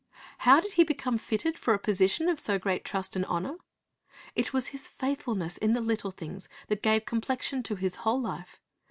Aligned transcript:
How 0.39 0.59
did 0.59 0.71
he 0.73 0.83
become 0.83 1.19
fitted 1.19 1.59
for 1.59 1.75
a 1.75 1.77
position 1.77 2.27
of 2.27 2.39
so 2.39 2.57
great 2.57 2.83
trust 2.83 3.15
and 3.15 3.23
honor? 3.27 3.57
It 4.33 4.51
was 4.51 4.69
his 4.69 4.87
faithfulness 4.87 5.59
in 5.59 5.73
the 5.73 5.79
little 5.79 6.09
things 6.09 6.49
that 6.69 6.81
gave 6.81 7.05
complexion 7.05 7.61
to 7.61 7.75
his 7.75 7.97
whole 7.97 8.19
life. 8.19 8.59